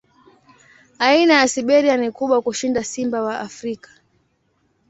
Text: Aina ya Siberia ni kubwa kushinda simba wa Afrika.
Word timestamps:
Aina 0.99 1.33
ya 1.33 1.47
Siberia 1.47 1.97
ni 1.97 2.11
kubwa 2.11 2.41
kushinda 2.41 2.83
simba 2.83 3.21
wa 3.21 3.39
Afrika. 3.39 3.89